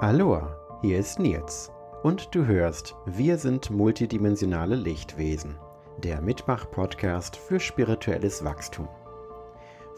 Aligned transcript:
Aloha, 0.00 0.78
hier 0.80 1.00
ist 1.00 1.18
Nils 1.18 1.72
und 2.04 2.32
du 2.32 2.46
hörst 2.46 2.94
Wir 3.04 3.36
sind 3.36 3.68
multidimensionale 3.70 4.76
Lichtwesen, 4.76 5.56
der 6.04 6.20
Mitmach-Podcast 6.20 7.36
für 7.36 7.58
spirituelles 7.58 8.44
Wachstum. 8.44 8.88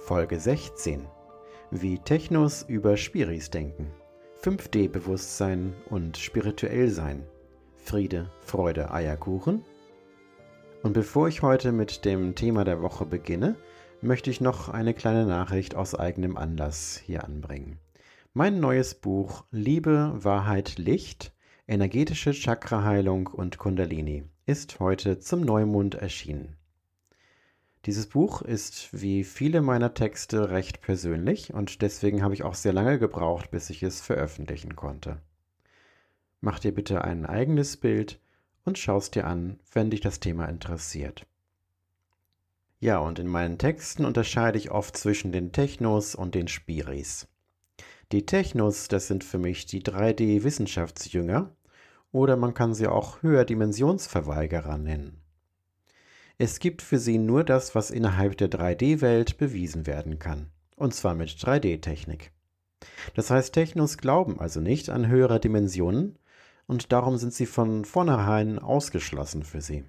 Folge 0.06 0.40
16 0.40 1.06
Wie 1.70 1.98
Technos 1.98 2.62
über 2.62 2.96
Spiris 2.96 3.50
denken, 3.50 3.92
5D-Bewusstsein 4.42 5.74
und 5.90 6.16
spirituell 6.16 6.88
sein, 6.88 7.26
Friede, 7.76 8.30
Freude, 8.40 8.90
Eierkuchen. 8.90 9.66
Und 10.82 10.94
bevor 10.94 11.28
ich 11.28 11.42
heute 11.42 11.72
mit 11.72 12.06
dem 12.06 12.34
Thema 12.34 12.64
der 12.64 12.80
Woche 12.80 13.04
beginne, 13.04 13.56
möchte 14.00 14.30
ich 14.30 14.40
noch 14.40 14.70
eine 14.70 14.94
kleine 14.94 15.26
Nachricht 15.26 15.74
aus 15.74 15.94
eigenem 15.94 16.38
Anlass 16.38 16.98
hier 17.04 17.22
anbringen. 17.22 17.78
Mein 18.32 18.60
neues 18.60 18.94
Buch 18.94 19.44
Liebe, 19.50 20.12
Wahrheit, 20.14 20.78
Licht, 20.78 21.34
energetische 21.66 22.32
Chakraheilung 22.32 23.26
und 23.26 23.58
Kundalini 23.58 24.22
ist 24.46 24.78
heute 24.78 25.18
zum 25.18 25.40
Neumond 25.40 25.96
erschienen. 25.96 26.56
Dieses 27.86 28.06
Buch 28.06 28.42
ist 28.42 28.90
wie 28.92 29.24
viele 29.24 29.62
meiner 29.62 29.94
Texte 29.94 30.50
recht 30.50 30.80
persönlich 30.80 31.52
und 31.52 31.82
deswegen 31.82 32.22
habe 32.22 32.32
ich 32.34 32.44
auch 32.44 32.54
sehr 32.54 32.72
lange 32.72 33.00
gebraucht, 33.00 33.50
bis 33.50 33.68
ich 33.68 33.82
es 33.82 34.00
veröffentlichen 34.00 34.76
konnte. 34.76 35.20
Mach 36.40 36.60
dir 36.60 36.72
bitte 36.72 37.02
ein 37.02 37.26
eigenes 37.26 37.78
Bild 37.78 38.20
und 38.64 38.78
schaust 38.78 39.16
dir 39.16 39.26
an, 39.26 39.58
wenn 39.72 39.90
dich 39.90 40.02
das 40.02 40.20
Thema 40.20 40.44
interessiert. 40.44 41.26
Ja, 42.78 42.98
und 42.98 43.18
in 43.18 43.26
meinen 43.26 43.58
Texten 43.58 44.04
unterscheide 44.04 44.56
ich 44.56 44.70
oft 44.70 44.96
zwischen 44.96 45.32
den 45.32 45.50
Technos 45.50 46.14
und 46.14 46.36
den 46.36 46.46
Spiris. 46.46 47.26
Die 48.12 48.26
Technos, 48.26 48.88
das 48.88 49.06
sind 49.06 49.22
für 49.22 49.38
mich 49.38 49.66
die 49.66 49.82
3D-Wissenschaftsjünger 49.82 51.54
oder 52.10 52.36
man 52.36 52.54
kann 52.54 52.74
sie 52.74 52.88
auch 52.88 53.22
Höherdimensionsverweigerer 53.22 54.78
nennen. 54.78 55.20
Es 56.36 56.58
gibt 56.58 56.82
für 56.82 56.98
sie 56.98 57.18
nur 57.18 57.44
das, 57.44 57.76
was 57.76 57.92
innerhalb 57.92 58.36
der 58.36 58.50
3D-Welt 58.50 59.38
bewiesen 59.38 59.86
werden 59.86 60.18
kann, 60.18 60.50
und 60.74 60.92
zwar 60.92 61.14
mit 61.14 61.28
3D-Technik. 61.28 62.32
Das 63.14 63.30
heißt, 63.30 63.54
Technos 63.54 63.96
glauben 63.96 64.40
also 64.40 64.60
nicht 64.60 64.90
an 64.90 65.06
höhere 65.06 65.38
Dimensionen 65.38 66.18
und 66.66 66.90
darum 66.90 67.16
sind 67.16 67.32
sie 67.32 67.46
von 67.46 67.84
vornherein 67.84 68.58
ausgeschlossen 68.58 69.44
für 69.44 69.60
sie. 69.60 69.84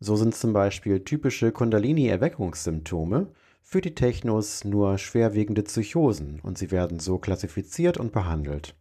So 0.00 0.16
sind 0.16 0.34
zum 0.34 0.54
Beispiel 0.54 1.04
typische 1.04 1.52
Kundalini-Erweckungssymptome 1.52 3.32
für 3.66 3.80
die 3.80 3.94
Technos 3.94 4.62
nur 4.62 4.98
schwerwiegende 4.98 5.62
Psychosen 5.62 6.38
und 6.40 6.58
sie 6.58 6.70
werden 6.70 7.00
so 7.00 7.18
klassifiziert 7.18 7.96
und 7.96 8.12
behandelt. 8.12 8.76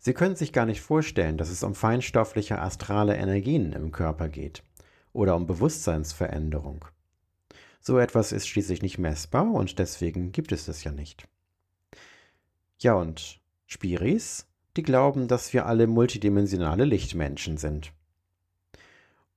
Sie 0.00 0.14
können 0.14 0.34
sich 0.34 0.52
gar 0.52 0.66
nicht 0.66 0.80
vorstellen, 0.80 1.36
dass 1.36 1.50
es 1.50 1.62
um 1.62 1.76
feinstoffliche 1.76 2.58
astrale 2.58 3.14
Energien 3.14 3.72
im 3.72 3.92
Körper 3.92 4.28
geht 4.28 4.64
oder 5.12 5.36
um 5.36 5.46
Bewusstseinsveränderung. 5.46 6.86
So 7.78 7.98
etwas 7.98 8.32
ist 8.32 8.48
schließlich 8.48 8.82
nicht 8.82 8.98
messbar 8.98 9.52
und 9.52 9.78
deswegen 9.78 10.32
gibt 10.32 10.50
es 10.50 10.66
es 10.66 10.82
ja 10.82 10.90
nicht. 10.90 11.28
Ja, 12.80 12.94
und 12.94 13.38
Spiris, 13.66 14.48
die 14.76 14.82
glauben, 14.82 15.28
dass 15.28 15.52
wir 15.52 15.66
alle 15.66 15.86
multidimensionale 15.86 16.84
Lichtmenschen 16.84 17.58
sind. 17.58 17.92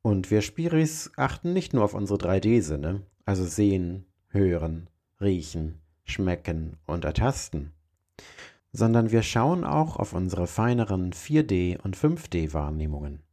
Und 0.02 0.32
wir 0.32 0.42
Spiris 0.42 1.12
achten 1.18 1.54
nicht 1.54 1.74
nur 1.74 1.84
auf 1.84 1.94
unsere 1.94 2.18
3D-Sinne, 2.18 3.04
also 3.26 3.46
sehen, 3.46 4.06
hören, 4.30 4.90
riechen, 5.20 5.82
schmecken 6.06 6.78
und 6.86 7.04
ertasten, 7.04 7.74
sondern 8.72 9.12
wir 9.12 9.24
schauen 9.24 9.64
auch 9.64 9.98
auf 9.98 10.14
unsere 10.14 10.48
feineren 10.48 11.12
4D- 11.12 11.80
und 11.82 11.98
5D-Wahrnehmungen. 11.98 13.24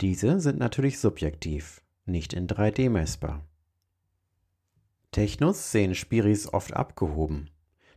Diese 0.00 0.40
sind 0.40 0.58
natürlich 0.58 0.98
subjektiv, 0.98 1.82
nicht 2.06 2.32
in 2.32 2.46
3D 2.46 2.90
messbar. 2.90 3.44
Technos 5.12 5.70
sehen 5.70 5.94
Spiris 5.94 6.52
oft 6.52 6.74
abgehoben, 6.74 7.50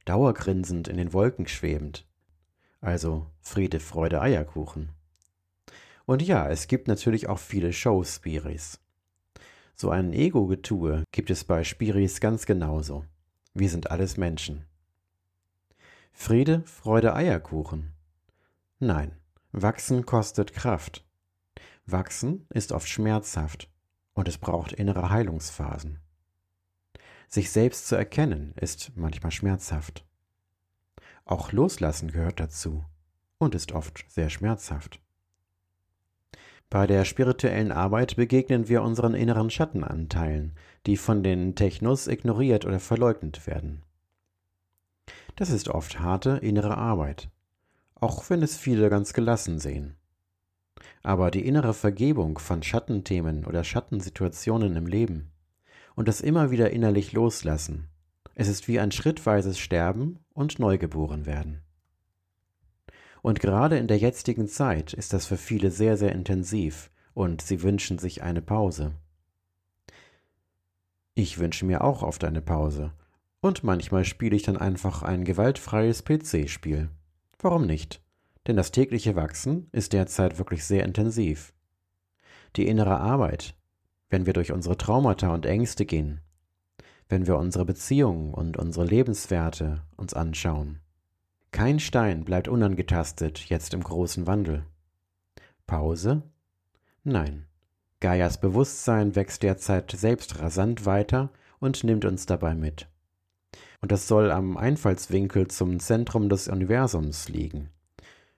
dauergrinsend 0.06 0.88
in 0.88 0.98
den 0.98 1.14
Wolken 1.14 1.48
schwebend, 1.48 2.08
also 2.82 3.28
Friede, 3.42 3.80
Freude, 3.80 4.22
Eierkuchen. 4.22 4.90
Und 6.06 6.22
ja, 6.22 6.48
es 6.50 6.68
gibt 6.68 6.88
natürlich 6.88 7.28
auch 7.28 7.40
viele 7.40 7.74
Show-Spiris. 7.74 8.80
So 9.80 9.92
ein 9.92 10.12
Ego-Getue 10.12 11.04
gibt 11.12 11.30
es 11.30 11.44
bei 11.44 11.64
Spiris 11.64 12.20
ganz 12.20 12.48
genauso. 12.48 13.06
Wir 13.54 13.70
sind 13.70 13.92
alles 13.92 14.18
Menschen. 14.18 14.66
Friede, 16.12 16.64
Freude, 16.66 17.14
Eierkuchen. 17.14 17.94
Nein, 18.80 19.16
wachsen 19.52 20.04
kostet 20.04 20.52
Kraft. 20.52 21.06
Wachsen 21.86 22.48
ist 22.50 22.72
oft 22.72 22.90
schmerzhaft 22.90 23.70
und 24.14 24.28
es 24.28 24.40
braucht 24.40 24.72
innere 24.74 25.12
Heilungsphasen. 25.12 26.00
Sich 27.28 27.52
selbst 27.52 27.88
zu 27.88 27.96
erkennen 27.96 28.54
ist 28.60 28.94
manchmal 28.96 29.32
schmerzhaft. 29.32 30.08
Auch 31.24 31.52
Loslassen 31.52 32.12
gehört 32.12 32.40
dazu 32.40 32.84
und 33.38 33.54
ist 33.54 33.74
oft 33.74 34.06
sehr 34.08 34.32
schmerzhaft. 34.32 35.00
Bei 36.70 36.86
der 36.86 37.06
spirituellen 37.06 37.72
Arbeit 37.72 38.18
begegnen 38.18 38.68
wir 38.68 38.82
unseren 38.82 39.14
inneren 39.14 39.50
Schattenanteilen, 39.50 40.54
die 40.86 40.98
von 40.98 41.24
den 41.24 41.56
Technos 41.56 42.08
ignoriert 42.08 42.66
oder 42.66 42.82
verleugnet 42.82 43.48
werden. 43.48 43.84
Das 45.38 45.50
ist 45.50 45.70
oft 45.70 46.00
harte 46.00 46.40
innere 46.42 46.78
Arbeit, 46.78 47.30
auch 47.96 48.30
wenn 48.30 48.44
es 48.44 48.58
viele 48.58 48.90
ganz 48.90 49.14
gelassen 49.14 49.60
sehen. 49.60 49.96
Aber 51.04 51.32
die 51.32 51.46
innere 51.46 51.74
Vergebung 51.74 52.38
von 52.38 52.62
Schattenthemen 52.64 53.46
oder 53.46 53.64
Schattensituationen 53.64 54.76
im 54.76 54.88
Leben 54.88 55.32
und 55.96 56.10
das 56.10 56.20
immer 56.20 56.52
wieder 56.52 56.72
innerlich 56.72 57.14
loslassen, 57.14 57.88
es 58.36 58.50
ist 58.50 58.68
wie 58.68 58.80
ein 58.80 58.92
schrittweises 58.92 59.58
Sterben 59.58 60.20
und 60.34 60.60
Neugeboren 60.60 61.26
werden. 61.26 61.64
Und 63.28 63.42
gerade 63.42 63.78
in 63.78 63.88
der 63.88 63.98
jetzigen 63.98 64.48
Zeit 64.48 64.94
ist 64.94 65.12
das 65.12 65.26
für 65.26 65.36
viele 65.36 65.70
sehr, 65.70 65.98
sehr 65.98 66.14
intensiv 66.14 66.90
und 67.14 67.42
sie 67.42 67.62
wünschen 67.62 67.98
sich 67.98 68.24
eine 68.24 68.42
Pause. 68.42 68.94
Ich 71.14 71.38
wünsche 71.38 71.66
mir 71.66 71.84
auch 71.84 72.04
oft 72.04 72.24
eine 72.24 72.42
Pause. 72.42 72.94
Und 73.42 73.66
manchmal 73.66 74.06
spiele 74.06 74.34
ich 74.34 74.44
dann 74.44 74.56
einfach 74.56 75.04
ein 75.04 75.26
gewaltfreies 75.26 76.06
PC-Spiel. 76.06 76.88
Warum 77.40 77.66
nicht? 77.66 78.02
Denn 78.48 78.56
das 78.56 78.72
tägliche 78.72 79.18
Wachsen 79.18 79.68
ist 79.74 79.92
derzeit 79.92 80.38
wirklich 80.38 80.64
sehr 80.64 80.86
intensiv. 80.86 81.52
Die 82.56 82.66
innere 82.66 82.98
Arbeit, 82.98 83.58
wenn 84.10 84.26
wir 84.26 84.32
durch 84.32 84.54
unsere 84.54 84.78
Traumata 84.78 85.34
und 85.34 85.46
Ängste 85.46 85.86
gehen, 85.86 86.22
wenn 87.10 87.28
wir 87.28 87.36
unsere 87.36 87.66
Beziehungen 87.66 88.34
und 88.34 88.56
unsere 88.56 88.86
Lebenswerte 88.86 89.84
uns 89.98 90.14
anschauen, 90.14 90.80
kein 91.52 91.80
Stein 91.80 92.24
bleibt 92.24 92.48
unangetastet 92.48 93.40
jetzt 93.50 93.74
im 93.74 93.84
großen 93.84 94.28
Wandel. 94.28 94.66
Pause? 95.66 96.24
Nein. 97.04 97.46
Gaias 98.00 98.40
Bewusstsein 98.40 99.16
wächst 99.16 99.44
derzeit 99.44 99.92
selbst 99.92 100.40
rasant 100.40 100.86
weiter 100.86 101.32
und 101.60 101.84
nimmt 101.84 102.06
uns 102.06 102.26
dabei 102.26 102.54
mit. 102.54 102.88
Und 103.82 103.92
das 103.92 104.08
soll 104.08 104.32
am 104.32 104.58
Einfallswinkel 104.58 105.48
zum 105.48 105.80
Zentrum 105.80 106.30
des 106.30 106.48
Universums 106.48 107.30
liegen. 107.30 107.70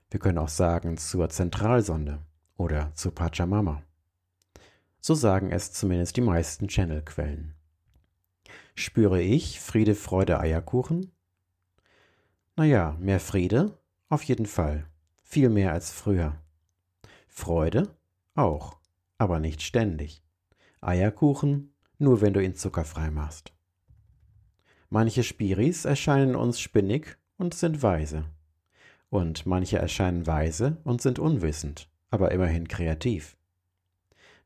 Wir 0.09 0.19
können 0.19 0.37
auch 0.37 0.49
sagen 0.49 0.97
zur 0.97 1.29
Zentralsonde 1.29 2.19
oder 2.57 2.93
zu 2.95 3.11
Pachamama. 3.11 3.83
So 5.01 5.13
sagen 5.13 5.51
es 5.51 5.71
zumindest 5.71 6.17
die 6.17 6.21
meisten 6.21 6.67
Channelquellen. 6.67 7.55
Spüre 8.75 9.21
ich 9.21 9.59
Friede, 9.59 9.95
Freude, 9.95 10.39
Eierkuchen? 10.39 11.11
Naja, 12.59 12.97
mehr 12.99 13.21
Friede? 13.21 13.79
Auf 14.09 14.21
jeden 14.23 14.45
Fall. 14.45 14.85
Viel 15.23 15.47
mehr 15.47 15.71
als 15.71 15.93
früher. 15.93 16.35
Freude? 17.29 17.95
Auch. 18.35 18.79
Aber 19.17 19.39
nicht 19.39 19.61
ständig. 19.61 20.21
Eierkuchen? 20.81 21.73
Nur 21.99 22.19
wenn 22.19 22.33
du 22.33 22.43
ihn 22.43 22.55
zuckerfrei 22.55 23.11
machst. 23.11 23.53
Manche 24.89 25.23
Spiris 25.23 25.85
erscheinen 25.85 26.35
uns 26.35 26.59
spinnig 26.59 27.17
und 27.37 27.53
sind 27.53 27.81
weise. 27.81 28.25
Und 29.09 29.45
manche 29.45 29.77
erscheinen 29.77 30.27
weise 30.27 30.81
und 30.83 31.01
sind 31.01 31.17
unwissend, 31.17 31.89
aber 32.09 32.33
immerhin 32.33 32.67
kreativ. 32.67 33.37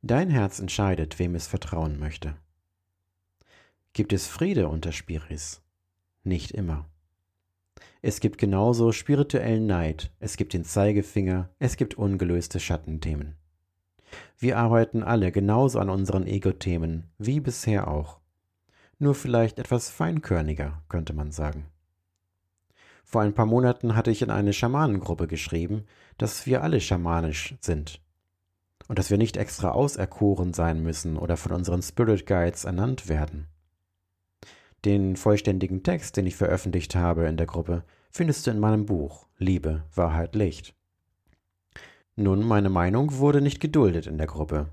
Dein 0.04 0.30
Herz 0.30 0.60
entscheidet, 0.60 1.18
wem 1.18 1.33
es 1.33 1.48
vertrauen 1.48 1.98
möchte. 1.98 2.36
Gibt 3.94 4.13
es 4.13 4.27
Friede 4.27 4.68
unter 4.68 4.92
Spiris? 4.92 5.63
Nicht 6.24 6.51
immer. 6.51 6.88
Es 8.02 8.20
gibt 8.20 8.38
genauso 8.38 8.92
spirituellen 8.92 9.66
Neid, 9.66 10.12
es 10.20 10.38
gibt 10.38 10.54
den 10.54 10.66
Zeigefinger, 10.66 11.50
es 11.60 11.78
gibt 11.78 11.96
ungelöste 11.96 12.60
Schattenthemen. 12.60 13.36
Wir 14.38 14.58
arbeiten 14.58 15.04
alle 15.04 15.32
genauso 15.32 15.80
an 15.80 15.90
unseren 15.90 16.28
Ego-Themen, 16.28 17.12
wie 17.18 17.40
bisher 17.40 17.88
auch. 17.88 18.20
Nur 19.00 19.16
vielleicht 19.16 19.60
etwas 19.60 19.90
feinkörniger, 19.90 20.84
könnte 20.90 21.14
man 21.14 21.32
sagen. 21.32 21.66
Vor 23.04 23.22
ein 23.22 23.34
paar 23.34 23.46
Monaten 23.46 23.96
hatte 23.96 24.12
ich 24.12 24.22
in 24.22 24.32
eine 24.32 24.54
Schamanengruppe 24.54 25.28
geschrieben, 25.28 25.86
dass 26.18 26.46
wir 26.46 26.64
alle 26.64 26.82
schamanisch 26.82 27.56
sind 27.60 28.02
und 28.88 29.00
dass 29.00 29.10
wir 29.10 29.18
nicht 29.18 29.38
extra 29.38 29.72
auserkoren 29.72 30.54
sein 30.54 30.82
müssen 30.82 31.18
oder 31.18 31.38
von 31.38 31.52
unseren 31.52 31.82
Spirit 31.82 32.26
Guides 32.26 32.66
ernannt 32.66 33.08
werden. 33.08 33.48
Den 34.86 35.16
vollständigen 35.16 35.84
Text, 35.84 36.18
den 36.18 36.28
ich 36.28 36.36
veröffentlicht 36.36 36.96
habe 36.96 37.26
in 37.28 37.38
der 37.38 37.46
Gruppe, 37.48 37.84
findest 38.12 38.46
du 38.46 38.52
in 38.52 38.60
meinem 38.60 38.86
Buch 38.86 39.28
Liebe, 39.38 39.84
Wahrheit, 39.96 40.36
Licht. 40.36 40.76
Nun, 42.16 42.46
meine 42.46 42.70
Meinung 42.70 43.18
wurde 43.18 43.42
nicht 43.42 43.60
geduldet 43.60 44.08
in 44.08 44.18
der 44.18 44.28
Gruppe. 44.28 44.70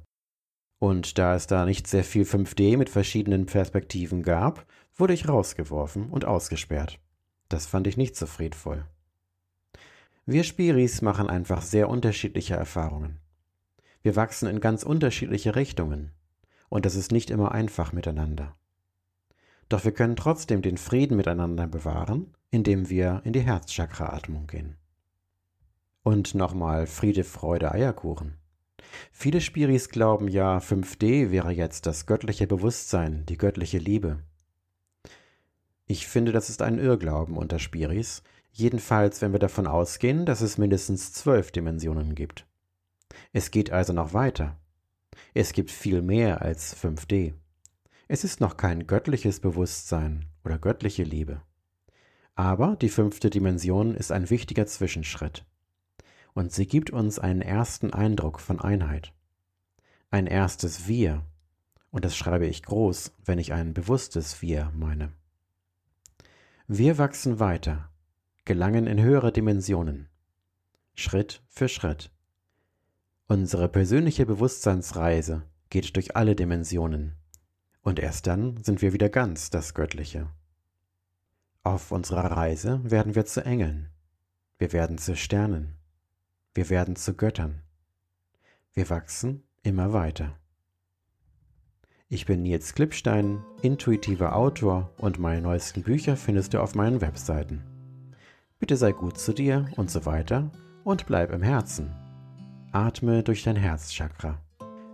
Und 0.78 1.18
da 1.18 1.34
es 1.34 1.46
da 1.46 1.64
nicht 1.64 1.86
sehr 1.86 2.04
viel 2.04 2.24
5D 2.24 2.76
mit 2.76 2.90
verschiedenen 2.90 3.46
Perspektiven 3.46 4.22
gab, 4.22 4.66
wurde 4.96 5.14
ich 5.14 5.28
rausgeworfen 5.28 6.10
und 6.10 6.24
ausgesperrt. 6.24 6.98
Das 7.48 7.66
fand 7.66 7.86
ich 7.86 7.96
nicht 7.96 8.16
so 8.16 8.26
friedvoll. 8.26 8.84
Wir 10.26 10.44
Spiris 10.44 11.02
machen 11.02 11.28
einfach 11.28 11.62
sehr 11.62 11.88
unterschiedliche 11.88 12.54
Erfahrungen. 12.54 13.18
Wir 14.02 14.16
wachsen 14.16 14.48
in 14.48 14.60
ganz 14.60 14.82
unterschiedliche 14.82 15.56
Richtungen. 15.56 16.12
Und 16.68 16.86
das 16.86 16.94
ist 16.94 17.12
nicht 17.12 17.30
immer 17.30 17.52
einfach 17.52 17.92
miteinander. 17.92 18.56
Doch 19.70 19.84
wir 19.84 19.92
können 19.92 20.16
trotzdem 20.16 20.62
den 20.62 20.76
Frieden 20.76 21.16
miteinander 21.16 21.68
bewahren, 21.68 22.34
indem 22.50 22.90
wir 22.90 23.22
in 23.24 23.32
die 23.32 23.40
Herzchakra-Atmung 23.40 24.48
gehen. 24.48 24.76
Und 26.02 26.34
nochmal 26.34 26.86
Friede, 26.86 27.22
Freude, 27.22 27.70
Eierkuchen. 27.72 28.36
Viele 29.12 29.40
Spiris 29.40 29.88
glauben 29.88 30.26
ja, 30.26 30.58
5D 30.58 31.30
wäre 31.30 31.52
jetzt 31.52 31.86
das 31.86 32.06
göttliche 32.06 32.48
Bewusstsein, 32.48 33.24
die 33.26 33.36
göttliche 33.36 33.78
Liebe. 33.78 34.18
Ich 35.86 36.08
finde, 36.08 36.32
das 36.32 36.50
ist 36.50 36.62
ein 36.62 36.78
Irrglauben 36.78 37.36
unter 37.36 37.60
Spiris, 37.60 38.24
jedenfalls 38.50 39.22
wenn 39.22 39.32
wir 39.32 39.38
davon 39.38 39.68
ausgehen, 39.68 40.26
dass 40.26 40.40
es 40.40 40.58
mindestens 40.58 41.12
zwölf 41.12 41.52
Dimensionen 41.52 42.16
gibt. 42.16 42.44
Es 43.32 43.52
geht 43.52 43.70
also 43.70 43.92
noch 43.92 44.14
weiter. 44.14 44.58
Es 45.32 45.52
gibt 45.52 45.70
viel 45.70 46.02
mehr 46.02 46.42
als 46.42 46.74
5D. 46.76 47.34
Es 48.12 48.24
ist 48.24 48.40
noch 48.40 48.56
kein 48.56 48.88
göttliches 48.88 49.38
Bewusstsein 49.38 50.24
oder 50.44 50.58
göttliche 50.58 51.04
Liebe. 51.04 51.42
Aber 52.34 52.74
die 52.74 52.88
fünfte 52.88 53.30
Dimension 53.30 53.94
ist 53.94 54.10
ein 54.10 54.30
wichtiger 54.30 54.66
Zwischenschritt. 54.66 55.46
Und 56.32 56.50
sie 56.50 56.66
gibt 56.66 56.90
uns 56.90 57.20
einen 57.20 57.40
ersten 57.40 57.92
Eindruck 57.92 58.40
von 58.40 58.60
Einheit. 58.60 59.12
Ein 60.10 60.26
erstes 60.26 60.88
Wir. 60.88 61.24
Und 61.92 62.04
das 62.04 62.16
schreibe 62.16 62.48
ich 62.48 62.64
groß, 62.64 63.12
wenn 63.24 63.38
ich 63.38 63.52
ein 63.52 63.74
bewusstes 63.74 64.42
Wir 64.42 64.72
meine. 64.74 65.12
Wir 66.66 66.98
wachsen 66.98 67.38
weiter, 67.38 67.92
gelangen 68.44 68.88
in 68.88 69.00
höhere 69.00 69.30
Dimensionen. 69.30 70.08
Schritt 70.96 71.44
für 71.46 71.68
Schritt. 71.68 72.10
Unsere 73.28 73.68
persönliche 73.68 74.26
Bewusstseinsreise 74.26 75.44
geht 75.68 75.94
durch 75.94 76.16
alle 76.16 76.34
Dimensionen. 76.34 77.19
Und 77.82 77.98
erst 77.98 78.26
dann 78.26 78.62
sind 78.62 78.82
wir 78.82 78.92
wieder 78.92 79.08
ganz 79.08 79.50
das 79.50 79.74
Göttliche. 79.74 80.28
Auf 81.62 81.92
unserer 81.92 82.30
Reise 82.30 82.80
werden 82.84 83.14
wir 83.14 83.26
zu 83.26 83.44
Engeln. 83.44 83.90
Wir 84.58 84.72
werden 84.72 84.98
zu 84.98 85.16
Sternen. 85.16 85.76
Wir 86.54 86.68
werden 86.68 86.96
zu 86.96 87.14
Göttern. 87.14 87.62
Wir 88.72 88.88
wachsen 88.90 89.42
immer 89.62 89.92
weiter. 89.92 90.36
Ich 92.08 92.26
bin 92.26 92.42
Nils 92.42 92.74
Klippstein, 92.74 93.44
intuitiver 93.62 94.34
Autor 94.34 94.90
und 94.98 95.18
meine 95.18 95.42
neuesten 95.42 95.82
Bücher 95.82 96.16
findest 96.16 96.54
du 96.54 96.60
auf 96.60 96.74
meinen 96.74 97.00
Webseiten. 97.00 97.62
Bitte 98.58 98.76
sei 98.76 98.92
gut 98.92 99.16
zu 99.16 99.32
dir 99.32 99.68
und 99.76 99.90
so 99.90 100.04
weiter 100.06 100.50
und 100.82 101.06
bleib 101.06 101.30
im 101.32 101.42
Herzen. 101.42 101.94
Atme 102.72 103.22
durch 103.22 103.44
dein 103.44 103.56
Herzchakra. 103.56 104.40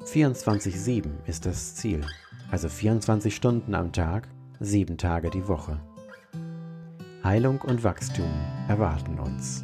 24-7 0.04 1.24
ist 1.26 1.46
das 1.46 1.74
Ziel, 1.74 2.04
also 2.50 2.68
24 2.68 3.34
Stunden 3.34 3.74
am 3.74 3.92
Tag, 3.92 4.28
7 4.60 4.96
Tage 4.98 5.30
die 5.30 5.48
Woche. 5.48 5.80
Heilung 7.24 7.60
und 7.60 7.82
Wachstum 7.82 8.30
erwarten 8.68 9.18
uns. 9.18 9.62